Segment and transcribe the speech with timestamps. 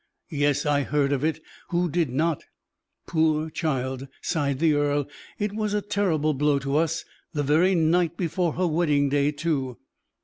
[0.31, 2.43] "Yes, I heard of it; who did not?"
[3.05, 8.17] "Poor child!" sighed the earl; "It was a terrible blow to us; the very night
[8.17, 9.77] before her wedding day, too."